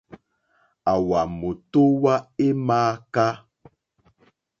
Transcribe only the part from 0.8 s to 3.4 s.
Àwà mòtówá é !mááká.